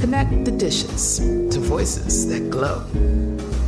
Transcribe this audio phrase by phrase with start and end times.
[0.00, 2.80] Connect the dishes to voices that glow.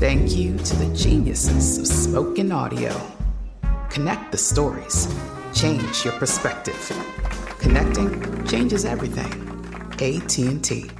[0.00, 2.90] Thank you to the geniuses of spoken audio.
[3.90, 5.14] Connect the stories.
[5.52, 6.80] Change your perspective.
[7.58, 9.30] Connecting changes everything.
[10.00, 10.90] AT&T.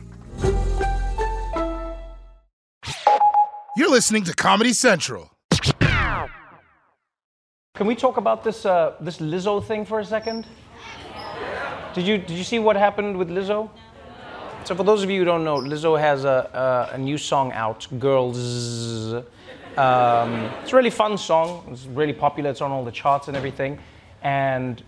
[3.74, 5.30] You're listening to Comedy Central.
[7.74, 10.46] Can we talk about this uh, this Lizzo thing for a second?
[11.94, 13.70] Did you did you see what happened with Lizzo?
[14.64, 17.50] So for those of you who don't know, Lizzo has a, a, a new song
[17.52, 19.24] out, Grrrls.
[19.76, 20.32] Um,
[20.62, 21.66] it's a really fun song.
[21.72, 22.50] It's really popular.
[22.50, 23.80] It's on all the charts and everything.
[24.22, 24.80] And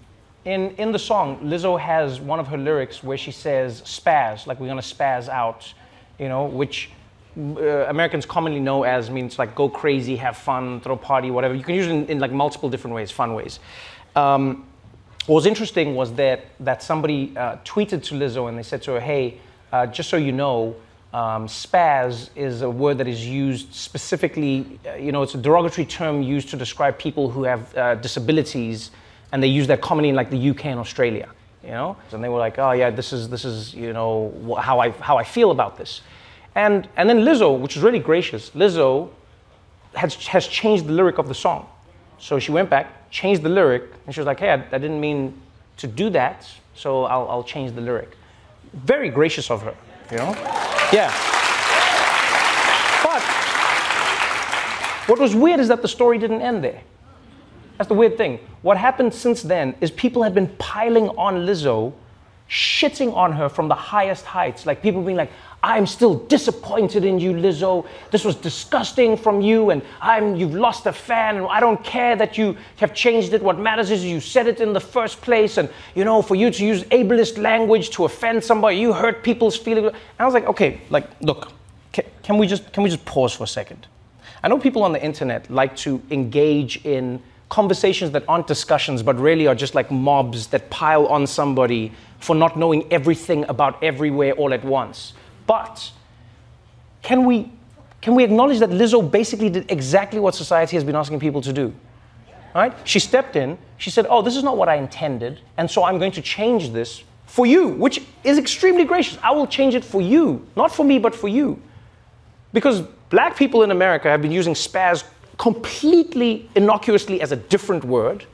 [0.44, 4.60] in, in the song, Lizzo has one of her lyrics where she says spaz, like
[4.60, 5.74] we're gonna spaz out,
[6.20, 6.90] you know, which
[7.36, 11.52] uh, Americans commonly know as means like go crazy, have fun, throw a party, whatever.
[11.52, 13.58] You can use it in, in like multiple different ways, fun ways.
[14.14, 14.68] Um,
[15.26, 18.92] what was interesting was that, that somebody uh, tweeted to Lizzo and they said to
[18.92, 19.40] her, hey,
[19.74, 20.76] uh, just so you know,
[21.12, 25.84] um, spaz is a word that is used specifically, uh, you know, it's a derogatory
[25.84, 28.92] term used to describe people who have uh, disabilities,
[29.32, 31.28] and they use that commonly in like the UK and Australia,
[31.64, 31.96] you know?
[32.12, 35.16] And they were like, oh yeah, this is, this is you know, how I, how
[35.16, 36.02] I feel about this.
[36.54, 39.10] And, and then Lizzo, which is really gracious, Lizzo
[39.96, 41.66] has, has changed the lyric of the song.
[42.20, 45.00] So she went back, changed the lyric, and she was like, hey, I, I didn't
[45.00, 45.34] mean
[45.78, 48.16] to do that, so I'll, I'll change the lyric
[48.74, 49.74] very gracious of her,
[50.10, 50.32] you know?
[50.92, 51.12] Yeah.
[53.02, 53.22] But
[55.08, 56.82] what was weird is that the story didn't end there.
[57.78, 58.38] That's the weird thing.
[58.62, 61.92] What happened since then is people had been piling on Lizzo,
[62.48, 64.66] shitting on her from the highest heights.
[64.66, 65.30] Like people being like,
[65.64, 67.86] I'm still disappointed in you, Lizzo.
[68.10, 72.16] This was disgusting from you, and I'm you've lost a fan, and I don't care
[72.16, 73.42] that you have changed it.
[73.42, 76.50] What matters is you said it in the first place, and you know, for you
[76.50, 79.86] to use ableist language to offend somebody, you hurt people's feelings.
[79.86, 81.50] And I was like, okay, like, look,
[81.92, 83.86] can, can we just can we just pause for a second?
[84.42, 89.18] I know people on the internet like to engage in conversations that aren't discussions, but
[89.18, 94.32] really are just like mobs that pile on somebody for not knowing everything about everywhere
[94.32, 95.12] all at once.
[95.46, 95.92] But
[97.02, 97.52] can we,
[98.00, 101.52] can we acknowledge that Lizzo basically did exactly what society has been asking people to
[101.52, 101.74] do?
[102.54, 102.72] Right?
[102.84, 105.98] She stepped in, she said, Oh, this is not what I intended, and so I'm
[105.98, 109.18] going to change this for you, which is extremely gracious.
[109.22, 111.60] I will change it for you, not for me, but for you.
[112.52, 115.04] Because black people in America have been using spaz
[115.38, 118.24] completely innocuously as a different word.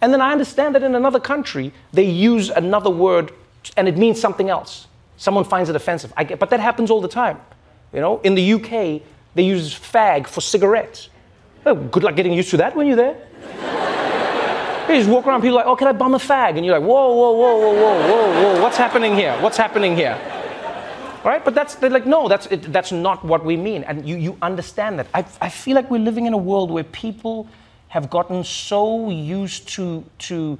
[0.00, 3.32] And then I understand that in another country, they use another word
[3.76, 4.86] and it means something else.
[5.16, 6.12] Someone finds it offensive.
[6.16, 7.40] I get, but that happens all the time.
[7.92, 9.02] You know, in the UK,
[9.34, 11.08] they use fag for cigarettes.
[11.66, 13.16] Oh, good luck getting used to that when you're there.
[14.88, 16.56] you just walk around, people like, oh, can I bum a fag?
[16.56, 19.36] And you're like, whoa, whoa, whoa, whoa, whoa, whoa, whoa, what's happening here?
[19.40, 20.16] What's happening here?
[21.24, 21.44] Right?
[21.44, 23.84] But that's, they're like, no, that's, it, that's not what we mean.
[23.84, 25.08] And you, you understand that.
[25.12, 27.48] I, I feel like we're living in a world where people
[27.88, 30.58] have gotten so used to, to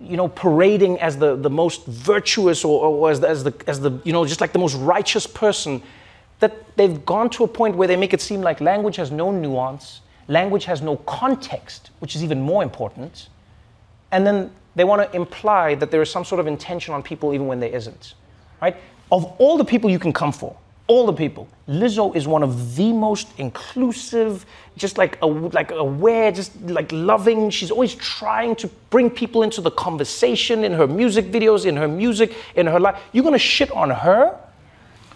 [0.00, 3.80] you know, parading as the, the most virtuous or, or as, the, as, the, as
[3.80, 5.82] the, you know, just like the most righteous person,
[6.40, 9.30] that they've gone to a point where they make it seem like language has no
[9.30, 13.28] nuance, language has no context, which is even more important.
[14.12, 17.32] And then they want to imply that there is some sort of intention on people
[17.32, 18.14] even when there isn't.
[18.60, 18.76] Right?
[19.10, 20.56] Of all the people you can come for,
[20.88, 21.48] all the people.
[21.68, 27.50] Lizzo is one of the most inclusive, just like a, like aware, just like loving.
[27.50, 31.88] She's always trying to bring people into the conversation in her music videos, in her
[31.88, 33.00] music, in her life.
[33.12, 34.38] You're gonna shit on her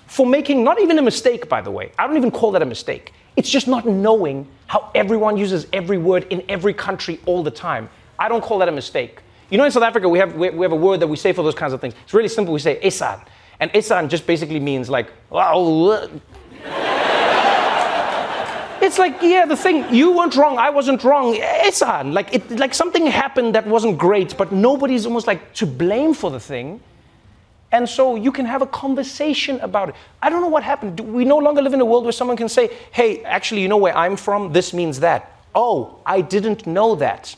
[0.06, 1.92] for making not even a mistake, by the way.
[1.98, 3.12] I don't even call that a mistake.
[3.36, 7.88] It's just not knowing how everyone uses every word in every country all the time.
[8.18, 9.20] I don't call that a mistake.
[9.50, 11.42] You know, in South Africa, we have, we have a word that we say for
[11.42, 11.94] those kinds of things.
[12.04, 12.52] It's really simple.
[12.52, 13.20] We say esan.
[13.60, 15.12] And Isan just basically means like,
[18.82, 21.36] it's like, yeah, the thing, you weren't wrong, I wasn't wrong.
[21.66, 26.14] Isan, like, it, like something happened that wasn't great, but nobody's almost like to blame
[26.14, 26.80] for the thing.
[27.72, 29.94] And so you can have a conversation about it.
[30.22, 30.96] I don't know what happened.
[30.96, 33.68] Do we no longer live in a world where someone can say, hey, actually, you
[33.68, 34.52] know where I'm from?
[34.52, 35.30] This means that.
[35.54, 37.36] Oh, I didn't know that.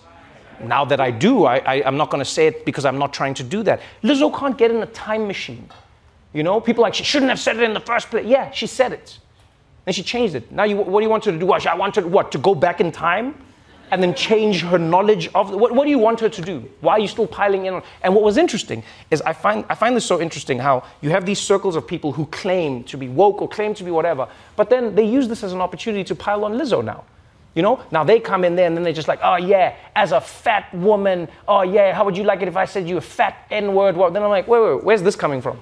[0.63, 3.13] Now that I do, I, I, am not going to say it because I'm not
[3.13, 3.81] trying to do that.
[4.03, 5.69] Lizzo can't get in a time machine.
[6.33, 8.27] You know, people like, she shouldn't have said it in the first place.
[8.27, 9.19] Yeah, she said it.
[9.85, 10.51] Then she changed it.
[10.53, 11.53] Now, you, what do you want her to do?
[11.53, 13.35] I want her, what, to go back in time?
[13.93, 16.67] and then change her knowledge of what, what do you want her to do?
[16.81, 17.83] Why are you still piling in on?
[18.03, 21.27] And what was interesting is I find, I find this so interesting how you have
[21.27, 24.27] these circles of people who claim to be woke or claim to be whatever,
[24.57, 27.05] but then they use this as an opportunity to pile on Lizzo now.
[27.55, 30.13] You know, now they come in there and then they're just like, oh yeah, as
[30.13, 33.03] a fat woman, oh yeah, how would you like it if I said you a
[33.03, 33.95] fat N word?
[33.95, 35.61] Well, then I'm like, wait, wait, where's this coming from?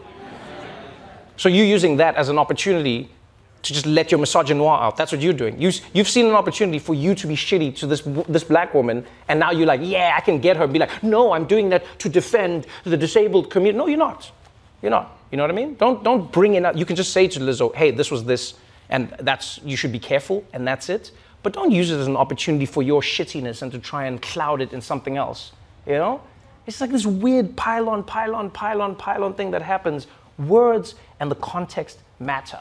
[1.41, 3.09] So you're using that as an opportunity
[3.63, 4.99] to just let your misogynoir out.
[4.99, 5.59] That's what you're doing.
[5.59, 9.07] You, you've seen an opportunity for you to be shitty to this, this black woman,
[9.27, 10.67] and now you're like, yeah, I can get her.
[10.67, 13.79] Be like, no, I'm doing that to defend the disabled community.
[13.79, 14.31] No, you're not.
[14.83, 15.17] You're not.
[15.31, 15.77] You know what I mean?
[15.77, 16.77] Don't, don't bring it up.
[16.77, 18.53] You can just say to Lizzo, hey, this was this,
[18.91, 21.11] and that's, you should be careful, and that's it.
[21.43, 24.61] But don't use it as an opportunity for your shittiness and to try and cloud
[24.61, 25.53] it in something else.
[25.87, 26.21] You know?
[26.67, 30.07] It's like this weird pylon, pylon, pile-on, pile-on thing that happens.
[30.39, 32.61] Words and the context matter.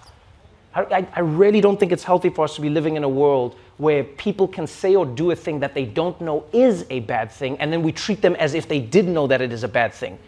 [0.76, 3.56] I, I, really don't think it's healthy for us to be living in a world
[3.78, 7.32] where people can say or do a thing that they don't know is a bad
[7.32, 9.68] thing, and then we treat them as if they did know that it is a
[9.68, 10.20] bad thing.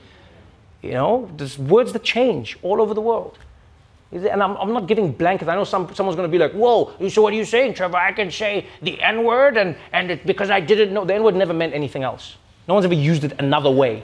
[0.81, 3.38] You know, there's words that change all over the world.
[4.11, 5.47] And I'm, I'm not giving blankets.
[5.47, 7.97] I know some, someone's going to be like, whoa, so what are you saying, Trevor?
[7.97, 11.23] I can say the N word, and, and it, because I didn't know, the N
[11.23, 12.35] word never meant anything else.
[12.67, 14.03] No one's ever used it another way.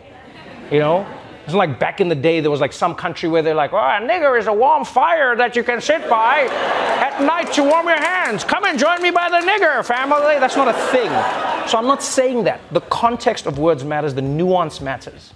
[0.72, 1.08] You know?
[1.48, 3.78] It's like back in the day, there was like some country where they're like, oh,
[3.78, 7.88] a nigger is a warm fire that you can sit by at night to warm
[7.88, 8.44] your hands.
[8.44, 10.40] Come and join me by the nigger family.
[10.42, 11.08] That's not a thing.
[11.70, 12.60] So I'm not saying that.
[12.74, 15.32] The context of words matters, the nuance matters.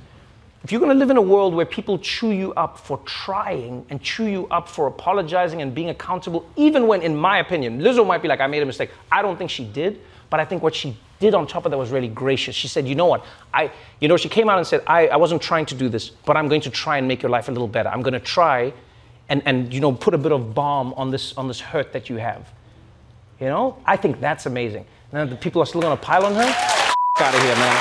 [0.66, 3.86] If you're going to live in a world where people chew you up for trying
[3.90, 8.06] and chew you up for apologizing and being accountable, even when, in my opinion, Lizzo
[8.06, 8.90] might be like, I made a mistake.
[9.10, 11.78] I don't think she did, but I think what she did on top of that
[11.78, 12.56] was really gracious.
[12.56, 13.24] She said, you know what?
[13.54, 13.72] I,
[14.02, 16.36] you know, she came out and said, I, I wasn't trying to do this, but
[16.36, 17.90] I'm going to try and make your life a little better.
[17.90, 18.74] I'm going to try
[19.30, 22.10] and, and, you know, put a bit of balm on this, on this hurt that
[22.10, 22.52] you have.
[23.40, 23.78] You know?
[23.86, 24.86] I think that's amazing.
[25.14, 26.78] Now the people are still going to pile on her?
[27.22, 27.78] out of here, man.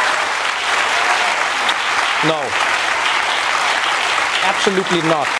[2.28, 2.40] No.
[4.44, 5.39] Absolutely not.